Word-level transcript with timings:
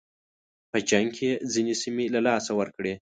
په 0.71 0.77
جنګ 0.89 1.07
کې 1.17 1.25
یې 1.31 1.39
ځینې 1.53 1.73
سیمې 1.81 2.05
له 2.15 2.19
لاسه 2.27 2.51
ورکړې. 2.59 2.93